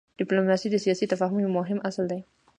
[0.19, 2.19] ډيپلوماسي د سیاسي تفاهم یو مهم اصل دی.